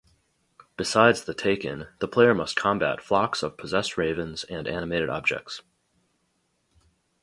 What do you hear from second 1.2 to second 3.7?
the Taken, the player must combat flocks of